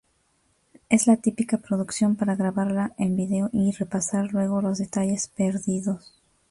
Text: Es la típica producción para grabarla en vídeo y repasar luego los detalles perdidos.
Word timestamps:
Es 0.89 1.05
la 1.05 1.17
típica 1.17 1.59
producción 1.59 2.15
para 2.15 2.35
grabarla 2.35 2.91
en 2.97 3.15
vídeo 3.15 3.51
y 3.53 3.71
repasar 3.71 4.33
luego 4.33 4.59
los 4.59 4.79
detalles 4.79 5.27
perdidos. 5.27 6.19